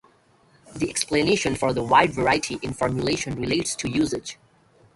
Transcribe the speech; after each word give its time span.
The 0.75 0.89
explanation 0.89 1.53
for 1.55 1.73
the 1.73 1.83
wide 1.83 2.15
variety 2.15 2.57
in 2.63 2.73
formulation 2.73 3.35
relates 3.39 3.75
to 3.75 3.87
usage. 3.87 4.39